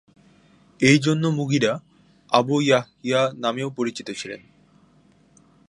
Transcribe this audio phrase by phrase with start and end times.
[0.79, 1.73] এই জন্য মুগীরা,
[2.31, 4.41] আবু ইয়াহইয়া নামেও পরিচিত ছিলেন।